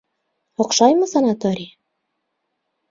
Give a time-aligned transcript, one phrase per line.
[0.65, 1.71] Оҡшаймы санаторий?